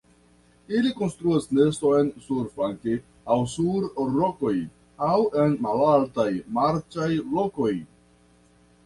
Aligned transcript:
Ili 0.77 0.91
konstruas 0.99 1.43
neston 1.57 2.07
surplanke 2.27 2.95
aŭ 3.35 3.37
sur 3.51 3.85
rokoj 4.15 4.55
aŭ 5.09 5.13
en 5.45 5.55
malaltaj 5.67 6.27
marĉaj 6.57 7.11
lokoj. 7.37 7.71